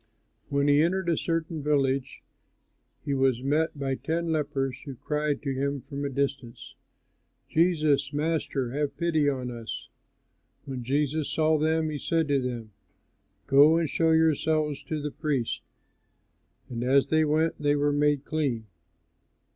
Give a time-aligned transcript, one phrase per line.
[0.49, 2.23] When he entered a certain village,
[3.05, 6.73] he was met by ten lepers, who cried to him from a distance,
[7.47, 9.89] "Jesus, Master, have pity on us."
[10.65, 12.71] When Jesus saw them he said to them,
[13.45, 15.61] "Go, and show yourselves to the priests."
[16.67, 18.65] And as they went, they were made clean.